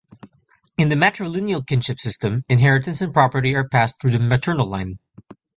In 0.79 0.89
the 0.89 0.95
matrilineal 0.95 1.63
kinship 1.67 1.99
system, 1.99 2.43
inheritance 2.49 3.01
and 3.01 3.13
property 3.13 3.53
are 3.53 3.69
passed 3.69 4.01
through 4.01 4.09
the 4.09 4.17
maternal 4.19 4.65
line. 4.65 4.97